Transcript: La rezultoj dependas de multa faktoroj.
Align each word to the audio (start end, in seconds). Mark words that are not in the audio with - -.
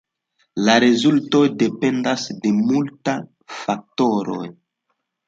La 0.67 0.77
rezultoj 0.83 1.41
dependas 1.63 2.23
de 2.45 2.53
multa 2.71 3.15
faktoroj. 3.59 4.49